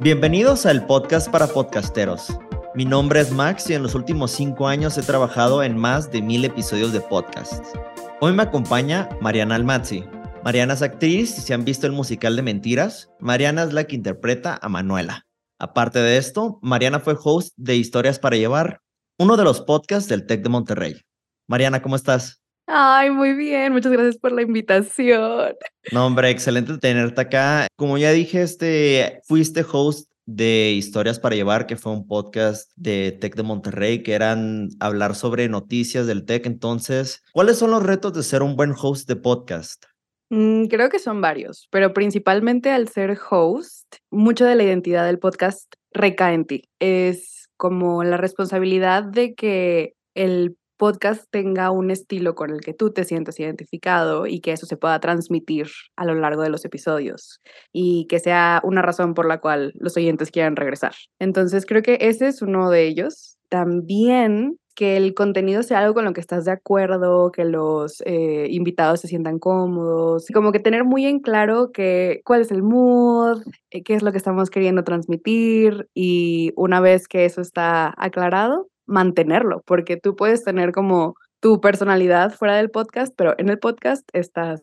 Bienvenidos 0.00 0.64
al 0.64 0.86
podcast 0.86 1.28
para 1.28 1.48
podcasteros. 1.48 2.38
Mi 2.76 2.84
nombre 2.84 3.18
es 3.18 3.32
Max 3.32 3.68
y 3.68 3.74
en 3.74 3.82
los 3.82 3.96
últimos 3.96 4.30
cinco 4.30 4.68
años 4.68 4.96
he 4.96 5.02
trabajado 5.02 5.64
en 5.64 5.76
más 5.76 6.12
de 6.12 6.22
mil 6.22 6.44
episodios 6.44 6.92
de 6.92 7.00
podcast. 7.00 7.64
Hoy 8.20 8.32
me 8.32 8.44
acompaña 8.44 9.08
Mariana 9.20 9.56
Almazzi. 9.56 10.04
Mariana 10.44 10.74
es 10.74 10.82
actriz 10.82 11.36
y 11.38 11.40
si 11.40 11.52
han 11.52 11.64
visto 11.64 11.88
el 11.88 11.94
musical 11.94 12.36
de 12.36 12.42
Mentiras, 12.42 13.10
Mariana 13.18 13.64
es 13.64 13.72
la 13.72 13.84
que 13.88 13.96
interpreta 13.96 14.56
a 14.62 14.68
Manuela. 14.68 15.26
Aparte 15.58 15.98
de 15.98 16.16
esto, 16.16 16.60
Mariana 16.62 17.00
fue 17.00 17.16
host 17.20 17.54
de 17.56 17.74
Historias 17.74 18.20
para 18.20 18.36
Llevar, 18.36 18.80
uno 19.18 19.36
de 19.36 19.42
los 19.42 19.62
podcasts 19.62 20.08
del 20.08 20.26
TEC 20.26 20.44
de 20.44 20.48
Monterrey. 20.48 21.00
Mariana, 21.48 21.82
¿cómo 21.82 21.96
estás? 21.96 22.40
Ay, 22.70 23.10
muy 23.10 23.32
bien, 23.32 23.72
muchas 23.72 23.90
gracias 23.92 24.18
por 24.18 24.30
la 24.30 24.42
invitación. 24.42 25.54
No, 25.90 26.06
hombre, 26.06 26.28
excelente 26.28 26.76
tenerte 26.76 27.22
acá. 27.22 27.66
Como 27.76 27.96
ya 27.96 28.12
dije, 28.12 28.42
este, 28.42 29.22
fuiste 29.24 29.64
host 29.72 30.10
de 30.26 30.72
Historias 30.72 31.18
para 31.18 31.34
Llevar, 31.34 31.66
que 31.66 31.76
fue 31.76 31.92
un 31.92 32.06
podcast 32.06 32.70
de 32.76 33.12
Tech 33.12 33.34
de 33.34 33.42
Monterrey, 33.42 34.02
que 34.02 34.12
eran 34.12 34.68
hablar 34.80 35.14
sobre 35.14 35.48
noticias 35.48 36.06
del 36.06 36.26
Tech. 36.26 36.44
Entonces, 36.44 37.24
¿cuáles 37.32 37.56
son 37.56 37.70
los 37.70 37.82
retos 37.82 38.12
de 38.12 38.22
ser 38.22 38.42
un 38.42 38.54
buen 38.54 38.74
host 38.78 39.08
de 39.08 39.16
podcast? 39.16 39.86
Mm, 40.28 40.66
creo 40.66 40.90
que 40.90 40.98
son 40.98 41.22
varios, 41.22 41.68
pero 41.70 41.94
principalmente 41.94 42.70
al 42.70 42.88
ser 42.88 43.18
host, 43.30 43.96
mucho 44.10 44.44
de 44.44 44.56
la 44.56 44.64
identidad 44.64 45.06
del 45.06 45.18
podcast 45.18 45.72
recae 45.90 46.34
en 46.34 46.44
ti. 46.44 46.68
Es 46.80 47.48
como 47.56 48.04
la 48.04 48.18
responsabilidad 48.18 49.04
de 49.04 49.34
que 49.34 49.94
el 50.14 50.58
podcast 50.78 51.24
tenga 51.30 51.70
un 51.70 51.90
estilo 51.90 52.34
con 52.34 52.50
el 52.50 52.60
que 52.60 52.72
tú 52.72 52.92
te 52.92 53.04
sientas 53.04 53.38
identificado 53.38 54.26
y 54.26 54.40
que 54.40 54.52
eso 54.52 54.64
se 54.64 54.78
pueda 54.78 54.98
transmitir 55.00 55.68
a 55.96 56.06
lo 56.06 56.14
largo 56.14 56.42
de 56.42 56.50
los 56.50 56.64
episodios 56.64 57.40
y 57.72 58.06
que 58.08 58.20
sea 58.20 58.60
una 58.64 58.80
razón 58.80 59.12
por 59.12 59.26
la 59.26 59.40
cual 59.40 59.72
los 59.74 59.96
oyentes 59.96 60.30
quieran 60.30 60.56
regresar. 60.56 60.94
Entonces 61.18 61.66
creo 61.66 61.82
que 61.82 61.98
ese 62.00 62.28
es 62.28 62.40
uno 62.40 62.70
de 62.70 62.86
ellos. 62.86 63.36
También 63.50 64.58
que 64.78 64.96
el 64.96 65.12
contenido 65.12 65.64
sea 65.64 65.80
algo 65.80 65.92
con 65.94 66.04
lo 66.04 66.12
que 66.12 66.20
estás 66.20 66.44
de 66.44 66.52
acuerdo, 66.52 67.32
que 67.32 67.44
los 67.44 68.00
eh, 68.06 68.46
invitados 68.48 69.00
se 69.00 69.08
sientan 69.08 69.40
cómodos, 69.40 70.26
como 70.32 70.52
que 70.52 70.60
tener 70.60 70.84
muy 70.84 71.04
en 71.04 71.18
claro 71.18 71.72
que, 71.72 72.20
cuál 72.24 72.42
es 72.42 72.52
el 72.52 72.62
mood, 72.62 73.42
eh, 73.70 73.82
qué 73.82 73.94
es 73.94 74.04
lo 74.04 74.12
que 74.12 74.18
estamos 74.18 74.50
queriendo 74.50 74.84
transmitir 74.84 75.88
y 75.94 76.52
una 76.54 76.80
vez 76.80 77.08
que 77.08 77.24
eso 77.24 77.40
está 77.40 77.92
aclarado, 77.96 78.68
mantenerlo, 78.88 79.62
porque 79.64 79.96
tú 79.96 80.16
puedes 80.16 80.42
tener 80.42 80.72
como 80.72 81.14
tu 81.40 81.60
personalidad 81.60 82.34
fuera 82.34 82.56
del 82.56 82.70
podcast, 82.70 83.14
pero 83.16 83.34
en 83.38 83.48
el 83.48 83.58
podcast 83.58 84.02
estás 84.12 84.62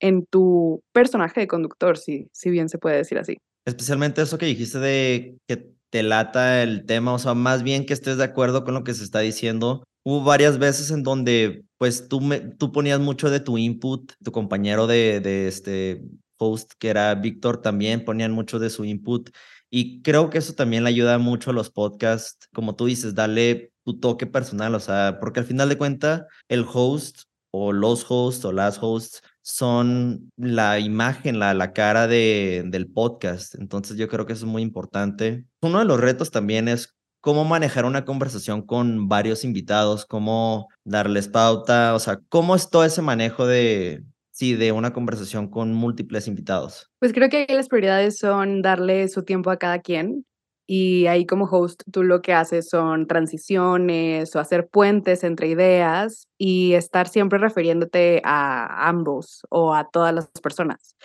en 0.00 0.26
tu 0.26 0.82
personaje 0.92 1.40
de 1.40 1.46
conductor, 1.46 1.96
si, 1.96 2.28
si 2.32 2.50
bien 2.50 2.68
se 2.68 2.78
puede 2.78 2.96
decir 2.96 3.18
así. 3.18 3.38
Especialmente 3.64 4.22
eso 4.22 4.38
que 4.38 4.46
dijiste 4.46 4.78
de 4.78 5.36
que 5.46 5.70
te 5.90 6.02
lata 6.02 6.62
el 6.62 6.84
tema, 6.84 7.14
o 7.14 7.18
sea, 7.18 7.34
más 7.34 7.62
bien 7.62 7.86
que 7.86 7.94
estés 7.94 8.18
de 8.18 8.24
acuerdo 8.24 8.64
con 8.64 8.74
lo 8.74 8.84
que 8.84 8.94
se 8.94 9.04
está 9.04 9.20
diciendo. 9.20 9.84
Hubo 10.04 10.22
varias 10.24 10.58
veces 10.58 10.90
en 10.90 11.02
donde, 11.02 11.64
pues, 11.78 12.08
tú, 12.08 12.20
me, 12.20 12.40
tú 12.40 12.70
ponías 12.72 13.00
mucho 13.00 13.30
de 13.30 13.40
tu 13.40 13.58
input, 13.58 14.12
tu 14.22 14.32
compañero 14.32 14.86
de, 14.86 15.48
este 15.48 16.02
host, 16.38 16.72
que 16.78 16.88
era 16.88 17.14
Víctor, 17.14 17.62
también 17.62 18.04
ponían 18.04 18.32
mucho 18.32 18.58
de 18.58 18.70
su 18.70 18.84
input 18.84 19.30
y 19.70 20.02
creo 20.02 20.30
que 20.30 20.38
eso 20.38 20.54
también 20.54 20.84
le 20.84 20.90
ayuda 20.90 21.18
mucho 21.18 21.50
a 21.50 21.54
los 21.54 21.70
podcasts, 21.70 22.48
como 22.54 22.76
tú 22.76 22.86
dices, 22.86 23.14
darle 23.14 23.72
tu 23.84 23.98
toque 23.98 24.26
personal, 24.26 24.74
o 24.74 24.80
sea, 24.80 25.18
porque 25.20 25.40
al 25.40 25.46
final 25.46 25.68
de 25.68 25.78
cuentas, 25.78 26.22
el 26.48 26.64
host 26.72 27.22
o 27.50 27.72
los 27.72 28.04
hosts 28.08 28.44
o 28.44 28.52
las 28.52 28.78
hosts 28.80 29.22
son 29.42 30.30
la 30.36 30.78
imagen, 30.80 31.38
la, 31.38 31.54
la 31.54 31.72
cara 31.72 32.06
de, 32.06 32.64
del 32.66 32.88
podcast. 32.88 33.54
Entonces 33.54 33.96
yo 33.96 34.08
creo 34.08 34.26
que 34.26 34.32
eso 34.32 34.44
es 34.44 34.50
muy 34.50 34.62
importante. 34.62 35.44
Uno 35.62 35.78
de 35.78 35.84
los 35.84 36.00
retos 36.00 36.30
también 36.30 36.68
es 36.68 36.96
cómo 37.20 37.44
manejar 37.44 37.84
una 37.84 38.04
conversación 38.04 38.62
con 38.62 39.08
varios 39.08 39.44
invitados, 39.44 40.04
cómo 40.04 40.68
darles 40.84 41.28
pauta, 41.28 41.94
o 41.94 41.98
sea, 41.98 42.20
cómo 42.28 42.54
es 42.56 42.70
todo 42.70 42.84
ese 42.84 43.02
manejo 43.02 43.46
de, 43.46 44.04
sí, 44.36 44.54
de 44.54 44.70
una 44.70 44.92
conversación 44.92 45.48
con 45.48 45.72
múltiples 45.72 46.28
invitados? 46.28 46.90
Pues 46.98 47.14
creo 47.14 47.30
que 47.30 47.46
las 47.48 47.68
prioridades 47.68 48.18
son 48.18 48.60
darle 48.60 49.08
su 49.08 49.22
tiempo 49.22 49.50
a 49.50 49.56
cada 49.56 49.80
quien 49.80 50.26
y 50.66 51.06
ahí 51.06 51.24
como 51.24 51.46
host 51.46 51.82
tú 51.90 52.02
lo 52.02 52.20
que 52.20 52.34
haces 52.34 52.68
son 52.68 53.06
transiciones 53.06 54.36
o 54.36 54.40
hacer 54.40 54.68
puentes 54.68 55.24
entre 55.24 55.48
ideas 55.48 56.28
y 56.36 56.74
estar 56.74 57.08
siempre 57.08 57.38
refiriéndote 57.38 58.20
a 58.24 58.88
ambos 58.88 59.46
o 59.48 59.74
a 59.74 59.88
todas 59.88 60.14
las 60.14 60.28
personas. 60.42 60.96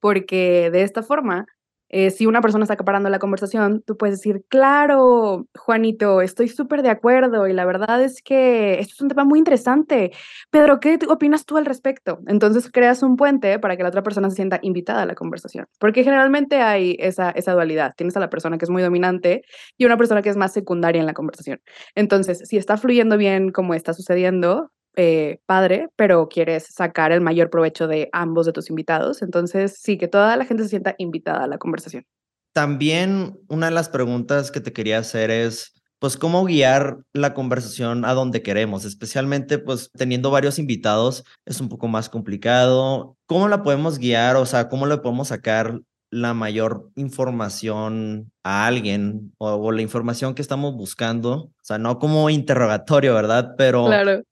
Porque 0.00 0.70
de 0.72 0.82
esta 0.82 1.02
forma 1.02 1.44
eh, 1.92 2.10
si 2.10 2.26
una 2.26 2.40
persona 2.40 2.62
está 2.64 2.74
acaparando 2.74 3.08
la 3.10 3.18
conversación, 3.18 3.82
tú 3.84 3.96
puedes 3.96 4.18
decir, 4.18 4.44
claro, 4.48 5.46
Juanito, 5.58 6.22
estoy 6.22 6.48
súper 6.48 6.82
de 6.82 6.90
acuerdo 6.90 7.48
y 7.48 7.52
la 7.52 7.64
verdad 7.64 8.02
es 8.02 8.22
que 8.22 8.78
esto 8.78 8.94
es 8.94 9.00
un 9.00 9.08
tema 9.08 9.24
muy 9.24 9.40
interesante. 9.40 10.12
Pedro, 10.50 10.78
¿qué 10.78 10.98
opinas 11.08 11.44
tú 11.44 11.56
al 11.56 11.66
respecto? 11.66 12.20
Entonces 12.28 12.70
creas 12.70 13.02
un 13.02 13.16
puente 13.16 13.58
para 13.58 13.76
que 13.76 13.82
la 13.82 13.88
otra 13.88 14.04
persona 14.04 14.30
se 14.30 14.36
sienta 14.36 14.60
invitada 14.62 15.02
a 15.02 15.06
la 15.06 15.16
conversación, 15.16 15.66
porque 15.80 16.04
generalmente 16.04 16.62
hay 16.62 16.96
esa, 17.00 17.30
esa 17.30 17.52
dualidad. 17.52 17.94
Tienes 17.96 18.16
a 18.16 18.20
la 18.20 18.30
persona 18.30 18.56
que 18.56 18.64
es 18.66 18.70
muy 18.70 18.82
dominante 18.82 19.42
y 19.76 19.84
una 19.84 19.96
persona 19.96 20.22
que 20.22 20.28
es 20.28 20.36
más 20.36 20.52
secundaria 20.52 21.00
en 21.00 21.06
la 21.06 21.14
conversación. 21.14 21.60
Entonces, 21.96 22.42
si 22.44 22.56
está 22.56 22.76
fluyendo 22.76 23.16
bien 23.16 23.50
como 23.50 23.74
está 23.74 23.94
sucediendo, 23.94 24.70
eh, 24.96 25.40
padre, 25.46 25.88
pero 25.96 26.28
quieres 26.28 26.66
sacar 26.66 27.12
el 27.12 27.20
mayor 27.20 27.50
provecho 27.50 27.86
de 27.86 28.08
ambos 28.12 28.46
de 28.46 28.52
tus 28.52 28.70
invitados. 28.70 29.22
Entonces, 29.22 29.78
sí, 29.80 29.98
que 29.98 30.08
toda 30.08 30.36
la 30.36 30.44
gente 30.44 30.64
se 30.64 30.70
sienta 30.70 30.94
invitada 30.98 31.44
a 31.44 31.46
la 31.48 31.58
conversación. 31.58 32.04
También 32.52 33.38
una 33.48 33.66
de 33.66 33.72
las 33.72 33.88
preguntas 33.88 34.50
que 34.50 34.60
te 34.60 34.72
quería 34.72 34.98
hacer 34.98 35.30
es, 35.30 35.72
pues, 36.00 36.16
cómo 36.16 36.44
guiar 36.44 36.98
la 37.12 37.34
conversación 37.34 38.04
a 38.04 38.14
donde 38.14 38.42
queremos, 38.42 38.84
especialmente, 38.84 39.58
pues, 39.58 39.90
teniendo 39.96 40.30
varios 40.30 40.58
invitados, 40.58 41.24
es 41.46 41.60
un 41.60 41.68
poco 41.68 41.86
más 41.88 42.08
complicado. 42.08 43.16
¿Cómo 43.26 43.48
la 43.48 43.62
podemos 43.62 43.98
guiar? 43.98 44.36
O 44.36 44.46
sea, 44.46 44.68
¿cómo 44.68 44.86
le 44.86 44.98
podemos 44.98 45.28
sacar 45.28 45.80
la 46.10 46.34
mayor 46.34 46.90
información 46.96 48.32
a 48.42 48.66
alguien 48.66 49.32
o, 49.38 49.70
la 49.72 49.82
información 49.82 50.34
que 50.34 50.42
estamos 50.42 50.74
buscando, 50.74 51.32
o 51.32 51.52
sea, 51.62 51.78
no 51.78 51.98
como 51.98 52.30
interrogatorio, 52.30 53.14
¿verdad? 53.14 53.54
Pero, 53.56 53.88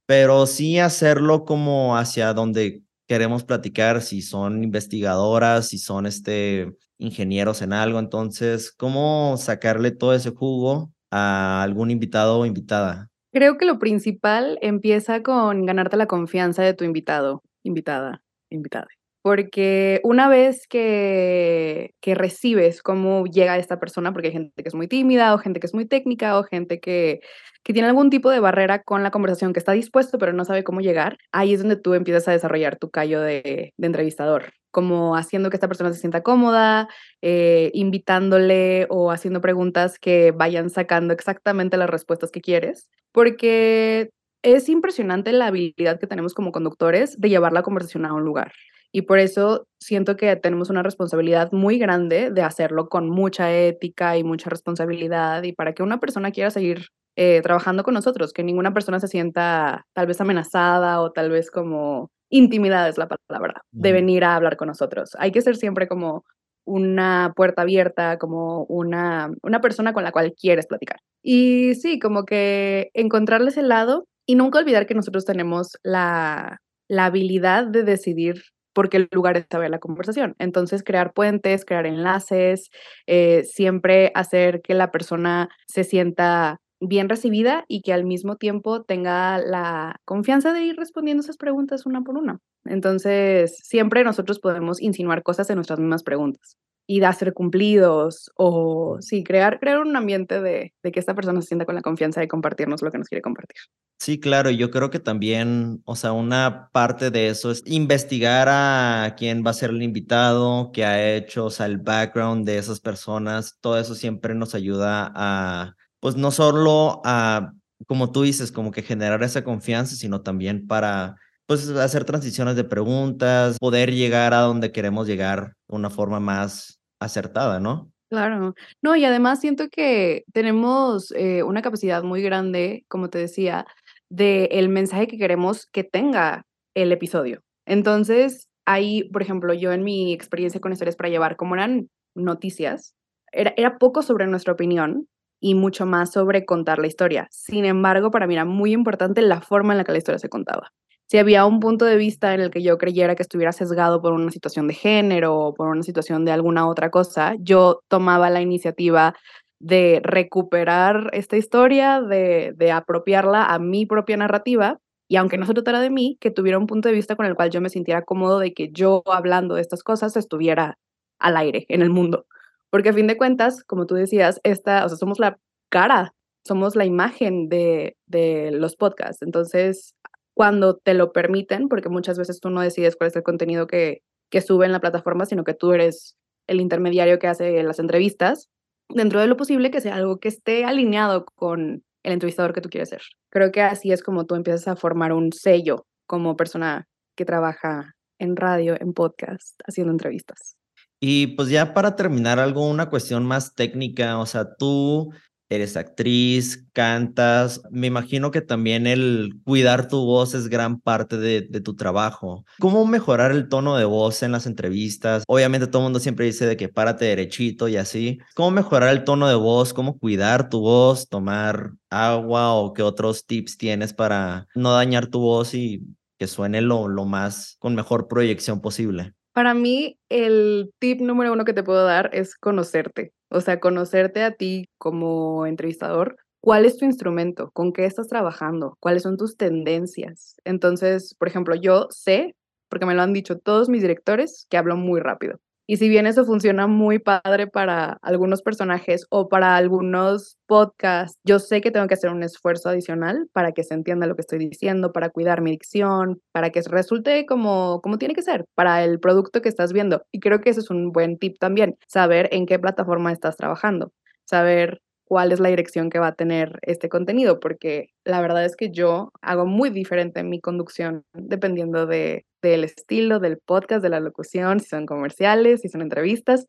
pero 0.07 0.47
sí 0.47 0.79
hacerlo 0.79 1.45
como 1.45 1.97
hacia 1.97 2.35
donde 2.35 2.83
queremos 3.07 3.45
platicar, 3.45 4.03
si 4.03 4.23
son 4.23 4.65
investigadoras, 4.65 5.69
si 5.69 5.79
son 5.79 6.07
este, 6.07 6.77
ingenieros 6.99 7.63
en 7.63 7.73
algo, 7.73 7.99
entonces, 7.99 8.73
¿cómo 8.73 9.37
sacarle 9.39 9.93
todo 9.93 10.15
ese 10.15 10.31
jugo 10.31 10.93
a 11.11 11.63
algún 11.63 11.91
invitado 11.91 12.41
o 12.41 12.47
invitada? 12.47 13.09
Creo 13.33 13.57
que 13.57 13.67
lo 13.67 13.79
principal 13.79 14.59
empieza 14.63 15.23
con 15.23 15.65
ganarte 15.65 15.97
la 15.97 16.07
confianza 16.07 16.63
de 16.63 16.75
tu 16.75 16.85
invitado, 16.85 17.43
invitada, 17.63 18.23
invitada 18.51 18.89
porque 19.29 20.01
una 20.05 20.27
vez 20.27 20.67
que, 20.67 21.95
que 22.01 22.15
recibes 22.15 22.81
cómo 22.81 23.27
llega 23.27 23.59
esta 23.59 23.79
persona, 23.79 24.11
porque 24.11 24.29
hay 24.29 24.33
gente 24.33 24.63
que 24.63 24.71
es 24.71 24.75
muy 24.75 24.89
tímida 24.89 25.35
o 25.35 25.39
gente 25.39 25.61
que 25.61 25.67
es 25.67 25.75
muy 25.75 25.85
técnica 25.85 26.39
o 26.39 26.45
gente 26.45 26.81
que, 26.81 27.21
que 27.63 27.75
tiene 27.75 27.89
algún 27.89 28.09
tipo 28.09 28.31
de 28.31 28.41
barrera 28.41 28.83
con 28.83 29.03
la 29.03 29.11
conversación, 29.11 29.53
que 29.53 29.59
está 29.59 29.73
dispuesto 29.73 30.17
pero 30.17 30.33
no 30.33 30.47
sabe 30.47 30.65
cómo 30.65 30.81
llegar, 30.81 31.19
ahí 31.31 31.53
es 31.53 31.61
donde 31.61 31.77
tú 31.77 31.93
empiezas 31.93 32.27
a 32.27 32.33
desarrollar 32.33 32.79
tu 32.79 32.89
callo 32.89 33.21
de, 33.21 33.75
entrevistador, 33.77 34.55
como 34.71 35.15
haciendo 35.15 35.51
que 35.51 35.57
esta 35.57 35.69
persona 35.69 35.93
se 35.93 36.01
sienta 36.01 36.23
cómoda, 36.23 36.89
eh, 37.21 37.71
invitándole 37.75 38.87
o 38.89 39.11
haciendo 39.11 39.43
preguntas 39.43 39.99
que 39.99 40.31
vayan 40.31 40.71
sacando 40.71 41.13
exactamente 41.13 41.77
las 41.77 41.91
respuestas 41.91 42.31
que 42.31 42.41
quieres, 42.41 42.89
porque 43.13 44.09
es 44.43 44.71
impresionante 44.71 45.33
la 45.33 45.49
habilidad 45.49 46.01
que 46.01 46.07
tenemos 46.07 46.33
como 46.33 46.51
conductores 46.51 47.21
de 47.21 47.29
llevar 47.29 47.53
la 47.53 47.63
conversación 47.63 48.07
a 48.07 48.15
un 48.15 48.25
lugar. 48.25 48.53
Y 48.93 49.03
por 49.03 49.19
eso 49.19 49.67
siento 49.81 50.17
que 50.17 50.35
tenemos 50.37 50.71
una 50.71 50.83
responsabilidad 50.83 51.53
muy 51.53 51.79
grande 51.79 52.31
de 52.31 52.43
hacerlo 52.43 52.89
con 52.89 53.09
mucha 53.11 53.53
ética 53.53 54.17
y 54.17 54.25
mucha 54.25 54.51
responsabilidad 54.51 55.43
y 55.43 55.53
para 55.53 55.75
que 55.75 55.83
una 55.83 56.01
persona 56.01 56.31
quiera 56.31 56.51
seguir 56.51 56.87
eh, 57.17 57.41
trabajando 57.43 57.83
con 57.83 57.95
nosotros, 57.95 58.33
que 58.33 58.45
ninguna 58.45 58.73
persona 58.73 59.01
se 59.01 59.09
sienta 59.09 59.85
tal 59.93 60.07
vez 60.07 60.21
amenazada 60.21 61.01
o 61.01 61.11
tal 61.13 61.31
vez 61.31 61.51
como 61.51 62.11
intimidada 62.31 62.89
es 62.89 62.99
la 62.99 63.09
palabra, 63.09 63.63
de 63.73 63.93
venir 63.93 64.25
a 64.25 64.37
hablar 64.37 64.57
con 64.57 64.69
nosotros. 64.69 65.11
Hay 65.19 65.33
que 65.33 65.43
ser 65.43 65.57
siempre 65.57 65.89
como 65.89 66.25
una 66.65 67.33
puerta 67.35 67.63
abierta, 67.63 68.19
como 68.19 68.65
una, 68.65 69.33
una 69.43 69.61
persona 69.61 69.93
con 69.93 70.05
la 70.05 70.13
cual 70.13 70.35
quieres 70.39 70.67
platicar. 70.67 70.99
Y 71.23 71.75
sí, 71.75 71.99
como 71.99 72.25
que 72.25 72.91
encontrarles 72.95 73.57
el 73.57 73.69
lado 73.69 74.05
y 74.27 74.35
nunca 74.35 74.59
olvidar 74.59 74.87
que 74.87 74.95
nosotros 74.95 75.25
tenemos 75.25 75.79
la, 75.83 76.59
la 76.89 77.07
habilidad 77.07 77.67
de 77.67 77.83
decidir 77.83 78.43
porque 78.79 78.97
el 78.97 79.09
lugar 79.11 79.37
estaba 79.37 79.65
en 79.65 79.73
la 79.73 79.81
conversación. 79.81 80.37
Entonces, 80.39 80.85
crear 80.85 81.13
puentes, 81.13 81.65
crear 81.65 81.85
enlaces, 81.85 82.71
eh, 83.09 83.43
siempre 83.43 84.13
hacer 84.15 84.63
que 84.63 84.73
la 84.75 84.93
persona 84.93 85.49
se 85.67 85.83
sienta 85.83 86.61
bien 86.79 87.09
recibida 87.09 87.65
y 87.67 87.83
que 87.83 87.93
al 87.93 88.05
mismo 88.05 88.37
tiempo 88.37 88.85
tenga 88.85 89.39
la 89.39 89.97
confianza 90.05 90.53
de 90.53 90.63
ir 90.63 90.77
respondiendo 90.77 91.23
esas 91.23 91.37
preguntas 91.39 91.87
una 91.87 92.03
por 92.03 92.17
una. 92.19 92.39
Entonces, 92.67 93.59
siempre 93.65 94.05
nosotros 94.05 94.39
podemos 94.39 94.81
insinuar 94.81 95.25
cosas 95.25 95.51
en 95.51 95.57
nuestras 95.57 95.81
mismas 95.81 96.05
preguntas. 96.05 96.57
Y 96.91 97.01
da 97.01 97.13
ser 97.13 97.35
cumplidos 97.35 98.33
o 98.35 98.97
sí, 99.01 99.23
crear, 99.23 99.61
crear 99.61 99.79
un 99.79 99.95
ambiente 99.95 100.41
de, 100.41 100.73
de 100.83 100.91
que 100.91 100.99
esta 100.99 101.15
persona 101.15 101.43
se 101.43 101.49
sienta 101.49 101.67
con 101.67 101.75
la 101.75 101.83
confianza 101.83 102.21
de 102.21 102.29
compartirnos 102.29 102.81
lo 102.81 102.91
que 102.91 102.97
nos 102.97 103.09
quiere 103.09 103.21
compartir. 103.21 103.59
Sí, 104.01 104.19
claro, 104.19 104.49
yo 104.51 104.71
creo 104.71 104.89
que 104.89 104.99
también, 104.99 105.83
o 105.85 105.97
sea, 105.97 106.13
una 106.13 106.71
parte 106.73 107.11
de 107.11 107.29
eso 107.29 107.51
es 107.51 107.63
investigar 107.67 108.49
a 108.49 109.15
quién 109.19 109.45
va 109.45 109.51
a 109.51 109.55
ser 109.55 109.71
el 109.71 109.83
invitado, 109.83 110.71
qué 110.73 110.87
ha 110.87 111.15
hecho, 111.15 111.47
o 111.47 111.51
sea, 111.51 111.67
el 111.67 111.77
background 111.77 112.47
de 112.47 112.57
esas 112.57 112.81
personas, 112.81 113.59
todo 113.61 113.79
eso 113.79 113.95
siempre 113.95 114.35
nos 114.35 114.55
ayuda 114.55 115.13
a, 115.15 115.75
pues 116.01 116.17
no 116.17 116.31
solo 116.31 117.03
a, 117.05 117.53
como 117.87 118.13
tú 118.13 118.23
dices, 118.23 118.51
como 118.51 118.71
que 118.71 118.83
generar 118.83 119.23
esa 119.23 119.45
confianza, 119.45 119.95
sino 119.95 120.23
también 120.23 120.67
para 120.67 121.17
pues 121.45 121.69
hacer 121.69 122.05
transiciones 122.05 122.57
de 122.57 122.65
preguntas, 122.65 123.57
poder 123.59 123.93
llegar 123.93 124.33
a 124.33 124.41
donde 124.41 124.73
queremos 124.73 125.07
llegar 125.07 125.55
de 125.69 125.77
una 125.77 125.91
forma 125.91 126.21
más 126.21 126.78
acertada, 127.01 127.61
¿no? 127.61 127.91
Claro. 128.11 128.55
No, 128.83 128.97
y 128.97 129.05
además 129.05 129.41
siento 129.41 129.69
que 129.69 130.25
tenemos 130.33 131.13
eh, 131.13 131.43
una 131.43 131.61
capacidad 131.61 132.03
muy 132.03 132.23
grande, 132.23 132.85
como 132.89 133.11
te 133.11 133.19
decía, 133.19 133.67
de 134.09 134.45
el 134.53 134.71
mensaje 134.71 135.07
que 135.09 135.19
queremos 135.19 135.67
que 135.67 135.85
tenga 135.85 136.47
el 136.75 136.91
episodio. 136.93 137.43
Entonces, 137.67 138.49
ahí, 138.67 139.05
por 139.11 139.21
ejemplo, 139.21 139.53
yo 139.53 139.73
en 139.73 139.85
mi 139.85 140.13
experiencia 140.15 140.61
con 140.61 140.73
historias 140.73 140.97
para 140.97 141.11
llevar, 141.11 141.37
como 141.37 141.55
eran 141.55 141.91
noticias, 142.15 142.95
era, 143.31 143.53
era 143.59 143.77
poco 143.79 144.03
sobre 144.03 144.27
nuestra 144.27 144.55
opinión 144.55 145.07
y 145.41 145.55
mucho 145.55 145.85
más 145.85 146.11
sobre 146.13 146.47
contar 146.47 146.79
la 146.79 146.87
historia. 146.87 147.29
Sin 147.31 147.67
embargo, 147.67 148.11
para 148.11 148.27
mí 148.27 148.35
era 148.35 148.47
muy 148.47 148.73
importante 148.73 149.21
la 149.21 149.43
forma 149.43 149.75
en 149.75 149.79
la 149.79 149.85
que 149.85 149.93
la 149.93 149.99
historia 149.99 150.19
se 150.19 150.31
contaba 150.31 150.73
si 151.09 151.19
había 151.19 151.47
un 151.47 151.61
punto 151.61 151.85
de 151.85 151.97
vista 151.97 152.35
en 152.35 152.41
el 152.41 152.51
que 152.51 152.63
yo 152.63 152.79
creyera 152.79 153.15
que 153.17 153.23
estuviera 153.23 153.53
sesgado 153.53 154.03
por 154.03 154.13
una 154.13 154.31
situación 154.31 154.69
de 154.69 154.75
género 154.75 155.37
o 155.39 155.55
por 155.55 155.69
una 155.69 155.83
situación 155.83 156.25
de 156.25 156.33
alguna 156.33 156.69
otra 156.69 156.91
cosa, 156.91 157.35
yo 157.41 157.81
tomaba 157.89 158.31
la 158.31 158.43
iniciativa 158.43 159.15
de 159.59 160.01
recuperar 160.05 161.11
esta 161.13 161.37
historia, 161.37 162.01
de, 162.03 162.53
de 162.57 162.73
apropiarla 162.73 163.45
a 163.47 163.59
mi 163.59 163.87
propia 163.87 164.17
narrativa 164.17 164.79
y 165.09 165.17
aunque 165.17 165.39
no 165.39 165.47
se 165.47 165.55
tratara 165.55 165.81
de 165.81 165.91
mí, 165.91 166.19
que 166.21 166.31
tuviera 166.31 166.59
un 166.59 166.67
punto 166.67 166.89
de 166.89 166.95
vista 166.95 167.17
con 167.17 167.25
el 167.27 167.35
cual 167.35 167.51
yo 167.51 167.61
me 167.63 167.71
sintiera 167.71 168.03
cómodo 168.03 168.39
de 168.39 168.53
que 168.53 168.71
yo 168.73 169.03
hablando 169.07 169.55
de 169.55 169.63
estas 169.63 169.83
cosas 169.83 170.17
estuviera 170.17 170.79
al 171.19 171.37
aire 171.39 171.65
en 171.71 171.81
el 171.83 171.91
mundo. 171.91 172.27
Porque 172.71 172.91
a 172.91 172.93
fin 172.93 173.07
de 173.07 173.17
cuentas, 173.17 173.65
como 173.65 173.87
tú 173.87 173.95
decías, 173.95 174.41
esta, 174.45 174.85
o 174.85 174.89
sea, 174.89 174.99
somos 174.99 175.19
la 175.19 175.39
cara, 175.71 176.15
somos 176.47 176.77
la 176.77 176.85
imagen 176.85 177.49
de, 177.49 177.97
de 178.07 178.51
los 178.53 178.77
podcasts. 178.77 179.23
Entonces, 179.23 179.95
cuando 180.39 180.77
te 180.77 180.95
lo 180.95 181.13
permiten, 181.13 181.69
porque 181.69 181.89
muchas 181.89 182.17
veces 182.17 182.39
tú 182.39 182.49
no 182.49 182.61
decides 182.61 182.95
cuál 182.95 183.11
es 183.11 183.17
el 183.17 183.25
contenido 183.25 183.67
que, 183.67 184.03
que 184.31 184.41
sube 184.41 184.67
en 184.67 184.71
la 184.71 184.79
plataforma, 184.79 185.27
sino 185.27 185.43
que 185.43 185.53
tú 185.53 185.73
eres 185.73 186.17
el 186.47 186.61
intermediario 186.61 187.19
que 187.19 187.27
hace 187.27 187.61
las 187.65 187.81
entrevistas, 187.81 188.49
dentro 188.89 189.21
de 189.21 189.27
lo 189.27 189.37
posible 189.37 189.73
que 189.73 189.81
sea 189.81 189.97
algo 189.97 190.21
que 190.21 190.29
esté 190.29 190.65
alineado 190.65 191.25
con 191.35 191.83
el 192.05 192.13
entrevistador 192.13 192.53
que 192.53 192.61
tú 192.61 192.69
quieres 192.69 192.91
ser. 192.91 193.03
Creo 193.33 193.51
que 193.51 193.63
así 193.63 193.91
es 193.91 194.01
como 194.01 194.27
tú 194.27 194.37
empiezas 194.37 194.69
a 194.69 194.77
formar 194.77 195.13
un 195.13 195.33
sello 195.33 195.87
como 196.07 196.37
persona 196.37 196.87
que 197.17 197.25
trabaja 197.25 197.97
en 198.21 198.37
radio, 198.37 198.77
en 198.81 198.93
podcast, 198.93 199.59
haciendo 199.67 199.91
entrevistas. 199.91 200.57
Y 201.01 201.35
pues 201.35 201.49
ya 201.49 201.75
para 201.75 201.97
terminar, 201.97 202.39
algo, 202.39 202.65
una 202.65 202.91
cuestión 202.91 203.27
más 203.27 203.57
técnica, 203.57 204.21
o 204.21 204.27
sea, 204.27 204.55
tú 204.55 205.13
eres 205.49 205.77
actriz, 205.77 206.67
cantas, 206.73 207.63
me 207.71 207.87
imagino 207.87 208.31
que 208.31 208.41
también 208.41 208.87
el 208.87 209.41
cuidar 209.45 209.89
tu 209.89 210.05
voz 210.05 210.35
es 210.35 210.49
gran 210.49 210.81
parte 210.81 211.17
de, 211.17 211.43
tu 211.61 211.75
trabajo. 211.75 212.45
¿Cómo 212.61 212.87
mejorar 212.87 213.33
el 213.33 213.49
tono 213.49 213.77
de 213.77 213.85
voz 213.85 214.23
en 214.23 214.33
las 214.33 214.47
entrevistas? 214.47 215.25
Obviamente 215.27 215.67
todo 215.67 215.83
el 215.83 215.85
mundo 215.85 216.01
siempre 216.01 216.27
dice 216.27 216.47
de 216.47 216.57
que 216.57 216.69
párate 216.69 217.07
derechito 217.07 217.69
y 217.69 217.77
así. 217.77 218.19
¿Cómo 218.35 218.51
mejorar 218.51 218.91
el 218.91 219.05
tono 219.05 219.29
de 219.29 219.35
voz? 219.35 219.73
¿Cómo 219.73 219.99
cuidar 219.99 220.49
tu 220.49 220.61
voz? 220.61 221.09
¿Tomar 221.09 221.73
agua 221.91 222.55
o 222.55 222.73
qué 222.73 222.83
otros 222.83 223.27
tips 223.27 223.57
tienes 223.57 223.93
para 223.93 224.47
no 224.55 224.73
dañar 224.73 225.07
tu 225.09 225.21
voz 225.21 225.55
y 225.55 225.83
que 226.19 226.27
suene 226.27 226.61
lo, 226.61 226.89
lo 226.89 227.05
más 227.05 227.57
con 227.59 227.75
mejor 227.75 228.09
proyección 228.09 228.61
posible? 228.61 229.15
Para 229.39 229.55
mí, 229.55 229.97
el 230.09 230.73
tip 230.81 231.01
número 231.01 231.33
uno 231.33 231.45
que 231.45 231.53
te 231.53 231.63
puedo 231.63 231.85
dar 231.85 232.11
es 232.13 232.35
conocerte. 232.35 233.13
O 233.31 233.41
sea, 233.41 233.61
conocerte 233.61 234.25
a 234.25 234.33
ti 234.33 234.69
como 234.79 235.47
entrevistador. 235.47 236.17
¿Cuál 236.41 236.65
es 236.65 236.77
tu 236.77 236.85
instrumento? 236.85 237.53
¿Con 237.53 237.73
qué 237.73 237.85
estás 237.85 238.09
trabajando? 238.09 238.77
¿Cuáles 238.81 239.05
son 239.05 239.17
tus 239.17 239.37
tendencias? 239.37 240.35
Entonces, 240.45 241.15
por 241.15 241.29
ejemplo, 241.29 241.55
yo 241.55 241.87
sé, 241.91 242.35
porque 242.69 242.85
me 242.85 242.97
lo 242.97 243.03
han 243.03 243.13
dicho 243.13 243.39
todos 243.39 243.69
mis 243.69 243.83
directores, 243.83 244.49
que 244.51 244.57
hablo 244.57 244.77
muy 244.77 244.99
rápido. 244.99 245.39
Y 245.71 245.77
si 245.77 245.91
bien 245.91 246.07
eso 246.07 246.25
funciona 246.25 246.67
muy 246.67 246.99
padre 246.99 247.47
para 247.47 247.99
algunos 248.01 248.41
personajes 248.41 249.05
o 249.11 249.29
para 249.29 249.55
algunos 249.55 250.39
podcasts, 250.47 251.19
yo 251.25 251.39
sé 251.39 251.61
que 251.61 251.71
tengo 251.71 251.87
que 251.87 251.93
hacer 251.93 252.09
un 252.11 252.23
esfuerzo 252.23 252.71
adicional 252.71 253.29
para 253.35 253.53
que 253.53 253.63
se 253.65 253.75
entienda 253.75 254.07
lo 254.07 254.15
que 254.15 254.23
estoy 254.23 254.39
diciendo, 254.39 254.93
para 254.95 255.11
cuidar 255.11 255.43
mi 255.43 255.51
dicción, 255.51 256.23
para 256.33 256.49
que 256.49 256.63
resulte 256.63 257.27
como, 257.27 257.83
como 257.83 257.99
tiene 257.99 258.15
que 258.15 258.23
ser, 258.23 258.47
para 258.55 258.83
el 258.83 258.99
producto 258.99 259.43
que 259.43 259.51
estás 259.51 259.75
viendo. 259.75 260.03
Y 260.11 260.21
creo 260.21 260.41
que 260.41 260.49
ese 260.49 260.61
es 260.61 260.71
un 260.71 260.91
buen 260.91 261.19
tip 261.19 261.37
también, 261.39 261.77
saber 261.87 262.31
en 262.33 262.47
qué 262.47 262.59
plataforma 262.59 263.13
estás 263.13 263.37
trabajando, 263.37 263.93
saber 264.25 264.81
cuál 265.05 265.33
es 265.33 265.41
la 265.41 265.51
dirección 265.51 265.91
que 265.91 265.99
va 265.99 266.09
a 266.09 266.15
tener 266.15 266.59
este 266.63 266.89
contenido, 266.89 267.41
porque 267.41 267.89
la 268.05 268.23
verdad 268.23 268.47
es 268.47 268.57
que 268.57 268.71
yo 268.71 269.11
hago 269.21 269.45
muy 269.45 269.69
diferente 269.69 270.23
mi 270.23 270.41
conducción 270.41 271.05
dependiendo 271.13 271.85
de, 271.85 272.25
del 272.43 272.65
estilo 272.65 273.19
del 273.19 273.39
podcast, 273.39 273.83
de 273.83 273.89
la 273.91 274.01
locución, 274.01 274.61
si 274.61 274.67
son 274.67 274.87
comerciales, 274.87 275.61
si 275.61 275.69
son 275.69 275.83
entrevistas 275.83 276.47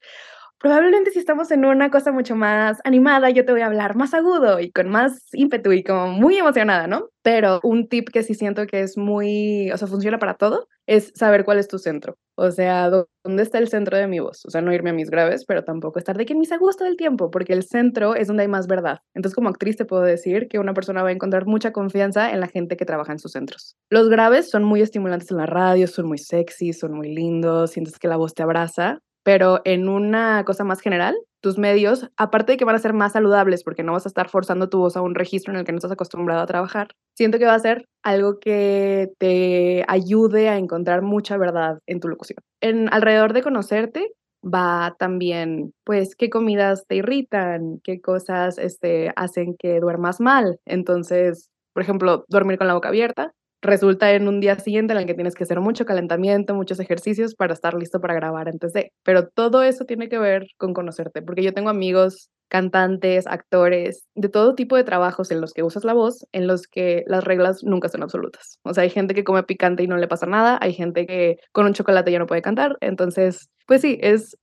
Probablemente 0.60 1.12
si 1.12 1.20
estamos 1.20 1.52
en 1.52 1.64
una 1.64 1.90
cosa 1.90 2.12
mucho 2.12 2.36
más 2.36 2.82
animada, 2.84 3.30
yo 3.30 3.46
te 3.46 3.54
voy 3.54 3.62
a 3.62 3.68
hablar 3.68 3.96
más 3.96 4.14
agudo 4.14 4.60
y 4.60 4.72
con 4.72 4.90
más 4.90 5.30
ímpetu 5.32 5.72
y 5.72 5.84
como 5.86 6.10
muy 6.10 6.38
emocionada, 6.38 6.86
¿no? 6.86 7.08
Pero 7.22 7.62
un 7.64 7.88
tip 7.88 8.10
que 8.10 8.24
sí 8.24 8.34
siento 8.34 8.68
que 8.68 8.82
es 8.82 8.98
muy, 8.98 9.72
o 9.72 9.78
sea, 9.78 9.88
funciona 9.88 10.20
para 10.20 10.34
todo, 10.34 10.68
es 10.86 11.14
saber 11.16 11.46
cuál 11.46 11.60
es 11.60 11.70
tu 11.70 11.80
centro. 11.80 12.18
O 12.40 12.52
sea, 12.52 12.90
dónde 12.90 13.44
está 13.44 13.58
el 13.58 13.68
centro 13.68 13.98
de 13.98 14.08
mi 14.08 14.20
voz. 14.20 14.46
O 14.46 14.50
sea, 14.50 14.62
no 14.62 14.74
irme 14.74 14.92
a 14.92 14.94
mis 14.94 15.10
graves, 15.10 15.44
pero 15.46 15.64
tampoco 15.64 16.00
estar 16.00 16.18
de 16.18 16.26
que 16.26 16.36
mis 16.36 16.52
a 16.52 16.58
gusto 16.58 16.86
del 16.86 16.96
tiempo, 16.96 17.30
porque 17.32 17.54
el 17.54 17.64
centro 17.64 18.16
es 18.16 18.28
donde 18.28 18.44
hay 18.44 18.48
más 18.48 18.66
verdad. 18.68 19.00
Entonces, 19.14 19.36
como 19.36 19.50
actriz 19.50 19.76
te 19.76 19.86
puedo 19.86 20.04
decir 20.04 20.48
que 20.48 20.58
una 20.58 20.74
persona 20.74 21.04
va 21.04 21.10
a 21.10 21.12
encontrar 21.12 21.46
mucha 21.46 21.72
confianza 21.74 22.32
en 22.32 22.40
la 22.40 22.48
gente 22.48 22.78
que 22.78 22.86
trabaja 22.86 23.12
en 23.12 23.20
sus 23.20 23.34
centros. 23.34 23.76
Los 23.90 24.10
graves 24.10 24.50
son 24.50 24.64
muy 24.64 24.82
estimulantes 24.82 25.32
en 25.32 25.38
la 25.38 25.46
radio, 25.46 25.88
son 25.88 26.08
muy 26.08 26.18
sexy, 26.18 26.72
son 26.72 26.94
muy 26.94 27.14
lindos, 27.14 27.72
sientes 27.72 28.00
que 28.00 28.08
la 28.08 28.16
voz 28.16 28.34
te 28.34 28.44
abraza, 28.44 29.00
pero 29.24 29.62
en 29.66 29.90
una 29.90 30.44
cosa 30.46 30.64
más 30.64 30.80
general, 30.80 31.16
tus 31.42 31.58
medios, 31.58 32.10
aparte 32.18 32.54
de 32.54 32.58
que 32.58 32.66
van 32.66 32.76
a 32.76 32.80
ser 32.80 32.94
más 32.94 33.14
saludables 33.14 33.64
porque 33.64 33.84
no 33.84 33.94
vas 33.94 34.06
a 34.06 34.10
estar 34.10 34.30
forzando 34.30 34.70
tu 34.70 34.80
voz 34.80 34.98
a 34.98 35.02
un 35.02 35.16
registro 35.16 35.54
en 35.54 35.60
el 35.60 35.66
que 35.66 35.72
no 35.72 35.78
estás 35.78 35.92
acostumbrado 35.92 36.42
a 36.42 36.48
trabajar, 36.48 36.90
siento 37.16 37.40
que 37.40 37.46
va 37.46 37.54
a 37.56 37.60
ser 37.60 37.86
algo 38.04 38.40
que 38.40 39.10
te 39.18 39.84
ayude 39.88 40.50
a 40.50 40.58
encontrar 40.58 41.02
mucha 41.02 41.38
verdad 41.38 41.80
en 41.88 42.00
tu 42.00 42.08
locución. 42.08 42.38
En 42.62 42.92
alrededor 42.94 43.34
de 43.34 43.44
conocerte 43.44 44.12
va 44.44 44.96
también, 45.00 45.74
pues, 45.84 46.16
qué 46.16 46.30
comidas 46.30 46.86
te 46.88 46.96
irritan, 46.98 47.80
qué 47.84 48.02
cosas 48.02 48.58
este, 48.58 49.12
hacen 49.16 49.56
que 49.58 49.80
duermas 49.80 50.22
mal. 50.22 50.60
Entonces, 50.66 51.50
por 51.74 51.84
ejemplo, 51.84 52.26
dormir 52.30 52.58
con 52.58 52.68
la 52.68 52.74
boca 52.74 52.90
abierta 52.90 53.34
resulta 53.62 54.12
en 54.14 54.28
un 54.28 54.40
día 54.40 54.58
siguiente 54.60 54.94
en 54.94 55.00
el 55.00 55.06
que 55.06 55.14
tienes 55.14 55.36
que 55.36 55.44
hacer 55.44 55.60
mucho 55.60 55.86
calentamiento, 55.86 56.56
muchos 56.56 56.80
ejercicios 56.80 57.36
para 57.36 57.54
estar 57.54 57.74
listo 57.74 58.00
para 58.00 58.14
grabar 58.14 58.48
antes 58.48 58.74
de. 58.74 58.92
Pero 59.04 59.28
todo 59.28 59.64
eso 59.64 59.86
tiene 59.86 60.10
que 60.10 60.18
ver 60.18 60.48
con 60.58 60.74
conocerte, 60.74 61.22
porque 61.22 61.44
yo 61.44 61.54
tengo 61.54 61.70
amigos 61.70 62.30
cantantes, 62.50 63.28
actores, 63.28 64.08
de 64.16 64.28
todo 64.28 64.56
tipo 64.56 64.76
de 64.76 64.84
trabajos 64.84 65.30
en 65.32 65.40
los 65.40 65.54
que 65.54 65.64
usas 65.64 65.84
la 65.84 65.94
voz, 65.94 66.26
en 66.32 66.48
los 66.48 66.68
que 66.68 67.04
las 67.06 67.24
reglas 67.24 67.64
nunca 67.64 67.90
son 67.90 68.02
absolutas. 68.02 68.60
O 68.64 68.74
sea, 68.74 68.84
hay 68.84 68.90
gente 68.90 69.14
que 69.14 69.24
come 69.24 69.44
picante 69.44 69.84
y 69.84 69.88
no 69.88 69.98
le 69.98 70.08
pasa 70.08 70.26
nada, 70.26 70.58
hay 70.62 70.74
gente 70.74 71.06
que 71.06 71.38
con 71.52 71.68
un 71.68 71.74
chocolate 71.74 72.12
ya 72.12 72.20
no 72.20 72.26
puede 72.26 72.42
cantar, 72.42 72.76
entonces, 72.82 73.50
pues 73.68 73.82
sí, 73.82 74.00
es 74.02 74.36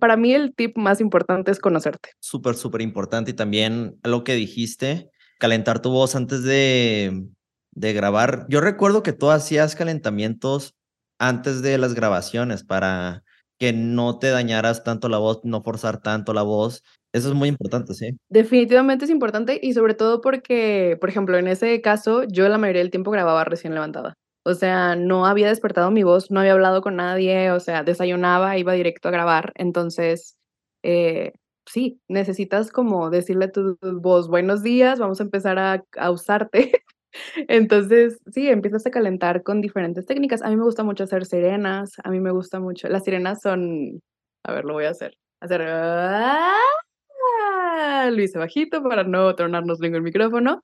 para 0.00 0.16
mí 0.16 0.34
el 0.34 0.54
tip 0.54 0.76
más 0.76 1.00
importante 1.00 1.50
es 1.52 1.60
conocerte. 1.60 2.10
Súper, 2.18 2.56
súper 2.56 2.80
importante 2.80 3.30
y 3.30 3.34
también 3.34 3.96
lo 4.02 4.24
que 4.24 4.34
dijiste, 4.34 5.10
calentar 5.38 5.80
tu 5.80 5.90
voz 5.90 6.16
antes 6.16 6.42
de 6.42 7.24
de 7.74 7.92
grabar. 7.92 8.46
Yo 8.48 8.60
recuerdo 8.60 9.02
que 9.02 9.12
tú 9.12 9.30
hacías 9.30 9.74
calentamientos 9.74 10.74
antes 11.18 11.62
de 11.62 11.78
las 11.78 11.94
grabaciones 11.94 12.64
para 12.64 13.22
que 13.58 13.72
no 13.72 14.18
te 14.18 14.30
dañaras 14.30 14.84
tanto 14.84 15.08
la 15.08 15.18
voz, 15.18 15.40
no 15.44 15.62
forzar 15.62 16.00
tanto 16.00 16.32
la 16.32 16.42
voz. 16.42 16.82
Eso 17.12 17.28
es 17.28 17.34
muy 17.34 17.48
importante, 17.48 17.94
sí. 17.94 18.18
Definitivamente 18.28 19.04
es 19.04 19.10
importante 19.10 19.60
y 19.62 19.72
sobre 19.72 19.94
todo 19.94 20.20
porque, 20.20 20.96
por 21.00 21.08
ejemplo, 21.08 21.38
en 21.38 21.46
ese 21.46 21.80
caso, 21.80 22.24
yo 22.24 22.48
la 22.48 22.58
mayoría 22.58 22.82
del 22.82 22.90
tiempo 22.90 23.12
grababa 23.12 23.44
recién 23.44 23.74
levantada. 23.74 24.14
O 24.44 24.54
sea, 24.54 24.96
no 24.96 25.24
había 25.24 25.48
despertado 25.48 25.90
mi 25.90 26.02
voz, 26.02 26.30
no 26.30 26.40
había 26.40 26.52
hablado 26.52 26.82
con 26.82 26.96
nadie, 26.96 27.50
o 27.52 27.60
sea, 27.60 27.82
desayunaba, 27.82 28.58
iba 28.58 28.72
directo 28.72 29.08
a 29.08 29.12
grabar. 29.12 29.52
Entonces, 29.54 30.36
eh, 30.82 31.32
sí, 31.66 32.00
necesitas 32.08 32.70
como 32.70 33.08
decirle 33.10 33.46
a 33.46 33.52
tu 33.52 33.78
voz, 33.80 34.28
buenos 34.28 34.62
días, 34.62 34.98
vamos 34.98 35.20
a 35.20 35.22
empezar 35.22 35.58
a, 35.58 35.84
a 35.96 36.10
usarte 36.10 36.82
Entonces, 37.48 38.20
sí, 38.32 38.48
empiezas 38.48 38.86
a 38.86 38.90
calentar 38.90 39.42
con 39.42 39.60
diferentes 39.60 40.06
técnicas. 40.06 40.42
A 40.42 40.50
mí 40.50 40.56
me 40.56 40.64
gusta 40.64 40.84
mucho 40.84 41.04
hacer 41.04 41.24
sirenas, 41.26 41.92
a 42.02 42.10
mí 42.10 42.20
me 42.20 42.30
gusta 42.32 42.60
mucho. 42.60 42.88
Las 42.88 43.04
sirenas 43.04 43.40
son, 43.42 44.00
a 44.44 44.52
ver, 44.52 44.64
lo 44.64 44.74
voy 44.74 44.84
a 44.84 44.90
hacer. 44.90 45.16
hacer... 45.40 45.62
¡ah! 45.66 46.54
Lo 48.10 48.22
hice 48.22 48.38
bajito 48.38 48.82
para 48.82 49.04
no 49.04 49.34
tronarnos 49.34 49.82
el 49.82 50.02
micrófono, 50.02 50.62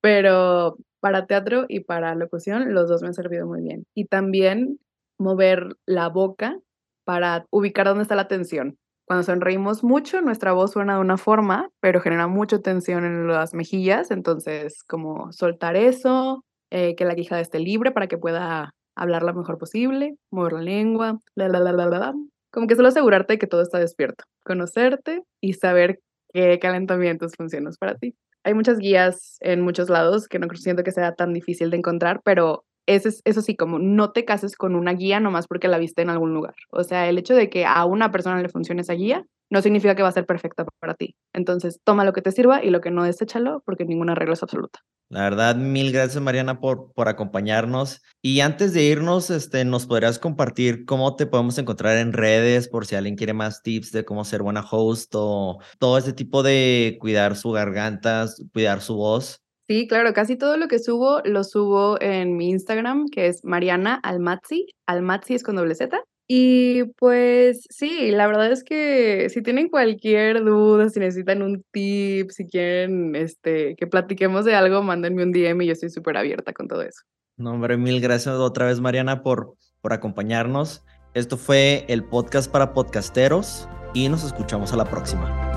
pero 0.00 0.76
para 1.00 1.26
teatro 1.26 1.66
y 1.68 1.80
para 1.80 2.14
locución 2.14 2.74
los 2.74 2.88
dos 2.88 3.02
me 3.02 3.08
han 3.08 3.14
servido 3.14 3.46
muy 3.46 3.62
bien. 3.62 3.86
Y 3.94 4.06
también 4.06 4.78
mover 5.18 5.76
la 5.86 6.08
boca 6.08 6.58
para 7.04 7.46
ubicar 7.50 7.86
dónde 7.86 8.02
está 8.02 8.16
la 8.16 8.28
tensión. 8.28 8.78
Cuando 9.10 9.24
sonreímos 9.24 9.82
mucho, 9.82 10.20
nuestra 10.20 10.52
voz 10.52 10.70
suena 10.70 10.94
de 10.94 11.00
una 11.00 11.16
forma, 11.16 11.68
pero 11.80 12.00
genera 12.00 12.28
mucha 12.28 12.60
tensión 12.60 13.04
en 13.04 13.26
las 13.26 13.54
mejillas, 13.54 14.12
entonces 14.12 14.84
como 14.84 15.32
soltar 15.32 15.74
eso, 15.74 16.44
eh, 16.70 16.94
que 16.94 17.04
la 17.04 17.16
quijada 17.16 17.40
esté 17.40 17.58
libre 17.58 17.90
para 17.90 18.06
que 18.06 18.18
pueda 18.18 18.72
hablar 18.94 19.24
lo 19.24 19.34
mejor 19.34 19.58
posible, 19.58 20.14
mover 20.30 20.52
la 20.52 20.60
lengua, 20.60 21.18
la, 21.34 21.48
la, 21.48 21.58
la, 21.58 21.72
la, 21.72 22.14
como 22.52 22.68
que 22.68 22.76
solo 22.76 22.86
asegurarte 22.86 23.32
de 23.32 23.38
que 23.40 23.48
todo 23.48 23.62
está 23.62 23.80
despierto, 23.80 24.22
conocerte 24.44 25.24
y 25.40 25.54
saber 25.54 25.98
qué 26.32 26.60
calentamientos 26.60 27.32
funcionan 27.36 27.72
para 27.80 27.96
ti. 27.96 28.14
Hay 28.44 28.54
muchas 28.54 28.78
guías 28.78 29.38
en 29.40 29.60
muchos 29.60 29.90
lados 29.90 30.28
que 30.28 30.38
no 30.38 30.46
siento 30.54 30.84
que 30.84 30.92
sea 30.92 31.16
tan 31.16 31.32
difícil 31.32 31.70
de 31.70 31.78
encontrar, 31.78 32.20
pero 32.24 32.62
eso, 32.86 33.08
eso 33.24 33.42
sí, 33.42 33.56
como 33.56 33.78
no 33.78 34.12
te 34.12 34.24
cases 34.24 34.56
con 34.56 34.74
una 34.74 34.92
guía 34.92 35.20
nomás 35.20 35.46
porque 35.46 35.68
la 35.68 35.78
viste 35.78 36.02
en 36.02 36.10
algún 36.10 36.34
lugar. 36.34 36.54
O 36.70 36.84
sea, 36.84 37.08
el 37.08 37.18
hecho 37.18 37.34
de 37.34 37.50
que 37.50 37.64
a 37.64 37.84
una 37.84 38.10
persona 38.10 38.40
le 38.40 38.48
funcione 38.48 38.82
esa 38.82 38.94
guía 38.94 39.24
no 39.50 39.62
significa 39.62 39.94
que 39.94 40.02
va 40.02 40.08
a 40.08 40.12
ser 40.12 40.26
perfecta 40.26 40.64
para 40.78 40.94
ti. 40.94 41.16
Entonces, 41.32 41.80
toma 41.84 42.04
lo 42.04 42.12
que 42.12 42.22
te 42.22 42.32
sirva 42.32 42.64
y 42.64 42.70
lo 42.70 42.80
que 42.80 42.90
no, 42.90 43.04
deséchalo 43.04 43.62
porque 43.66 43.84
ninguna 43.84 44.14
regla 44.14 44.34
es 44.34 44.42
absoluta. 44.42 44.80
La 45.10 45.22
verdad, 45.22 45.56
mil 45.56 45.90
gracias 45.90 46.22
Mariana 46.22 46.60
por, 46.60 46.92
por 46.92 47.08
acompañarnos. 47.08 48.00
Y 48.22 48.40
antes 48.40 48.72
de 48.72 48.84
irnos, 48.84 49.30
este, 49.30 49.64
¿nos 49.64 49.86
podrías 49.86 50.20
compartir 50.20 50.84
cómo 50.84 51.16
te 51.16 51.26
podemos 51.26 51.58
encontrar 51.58 51.96
en 51.96 52.12
redes 52.12 52.68
por 52.68 52.86
si 52.86 52.94
alguien 52.94 53.16
quiere 53.16 53.32
más 53.32 53.62
tips 53.62 53.90
de 53.90 54.04
cómo 54.04 54.24
ser 54.24 54.42
buena 54.42 54.64
host 54.70 55.12
o 55.16 55.58
todo 55.80 55.98
ese 55.98 56.12
tipo 56.12 56.44
de 56.44 56.96
cuidar 57.00 57.34
su 57.34 57.50
garganta, 57.50 58.26
cuidar 58.52 58.82
su 58.82 58.94
voz? 58.94 59.42
Sí, 59.70 59.86
claro, 59.86 60.12
casi 60.12 60.34
todo 60.34 60.56
lo 60.56 60.66
que 60.66 60.80
subo 60.80 61.20
lo 61.24 61.44
subo 61.44 61.96
en 62.02 62.36
mi 62.36 62.50
Instagram, 62.50 63.06
que 63.08 63.28
es 63.28 63.44
Mariana 63.44 64.00
Almazzi. 64.02 64.66
Almazzi 64.86 65.36
es 65.36 65.44
con 65.44 65.54
doble 65.54 65.76
Z. 65.76 65.96
Y 66.26 66.86
pues 66.98 67.68
sí, 67.70 68.10
la 68.10 68.26
verdad 68.26 68.50
es 68.50 68.64
que 68.64 69.28
si 69.30 69.42
tienen 69.42 69.68
cualquier 69.68 70.42
duda, 70.42 70.88
si 70.88 70.98
necesitan 70.98 71.42
un 71.42 71.64
tip, 71.70 72.32
si 72.32 72.48
quieren 72.48 73.14
este, 73.14 73.76
que 73.76 73.86
platiquemos 73.86 74.44
de 74.44 74.56
algo, 74.56 74.82
mándenme 74.82 75.22
un 75.22 75.30
DM 75.30 75.62
y 75.62 75.66
yo 75.66 75.72
estoy 75.74 75.90
súper 75.90 76.16
abierta 76.16 76.52
con 76.52 76.66
todo 76.66 76.82
eso. 76.82 77.02
No, 77.36 77.52
hombre, 77.52 77.76
mil 77.76 78.00
gracias 78.00 78.34
otra 78.34 78.66
vez, 78.66 78.80
Mariana, 78.80 79.22
por, 79.22 79.54
por 79.80 79.92
acompañarnos. 79.92 80.82
Esto 81.14 81.36
fue 81.36 81.84
el 81.86 82.02
podcast 82.02 82.50
para 82.50 82.72
podcasteros 82.72 83.68
y 83.94 84.08
nos 84.08 84.24
escuchamos 84.24 84.72
a 84.72 84.76
la 84.76 84.84
próxima. 84.86 85.49